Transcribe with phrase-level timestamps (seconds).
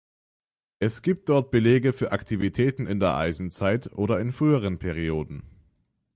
[0.79, 5.43] Es gibt dort Belege für Aktivitäten in der Eisenzeit oder in früheren Perioden.